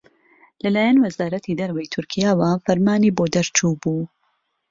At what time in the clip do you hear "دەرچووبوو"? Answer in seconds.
3.35-4.03